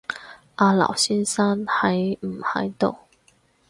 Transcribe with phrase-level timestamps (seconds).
[0.55, 2.95] 阿劉先生喺唔喺度